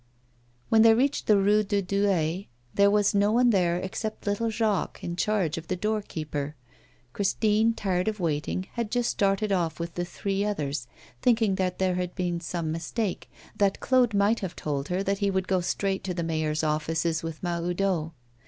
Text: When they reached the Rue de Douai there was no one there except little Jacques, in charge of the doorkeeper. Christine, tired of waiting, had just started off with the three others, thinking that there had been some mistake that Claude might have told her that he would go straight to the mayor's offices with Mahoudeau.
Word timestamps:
When 0.69 0.81
they 0.81 0.95
reached 0.95 1.27
the 1.27 1.37
Rue 1.37 1.61
de 1.61 1.79
Douai 1.79 2.45
there 2.73 2.89
was 2.89 3.13
no 3.13 3.31
one 3.31 3.51
there 3.51 3.77
except 3.77 4.25
little 4.25 4.49
Jacques, 4.49 5.03
in 5.03 5.15
charge 5.15 5.59
of 5.59 5.67
the 5.67 5.75
doorkeeper. 5.75 6.55
Christine, 7.13 7.75
tired 7.75 8.07
of 8.07 8.19
waiting, 8.19 8.65
had 8.73 8.89
just 8.89 9.11
started 9.11 9.51
off 9.51 9.79
with 9.79 9.93
the 9.93 10.03
three 10.03 10.43
others, 10.43 10.87
thinking 11.21 11.53
that 11.53 11.77
there 11.77 11.93
had 11.97 12.15
been 12.15 12.39
some 12.39 12.71
mistake 12.71 13.29
that 13.55 13.79
Claude 13.79 14.15
might 14.15 14.39
have 14.39 14.55
told 14.55 14.87
her 14.87 15.03
that 15.03 15.19
he 15.19 15.29
would 15.29 15.47
go 15.47 15.61
straight 15.61 16.03
to 16.05 16.15
the 16.15 16.23
mayor's 16.23 16.63
offices 16.63 17.21
with 17.21 17.43
Mahoudeau. 17.43 18.13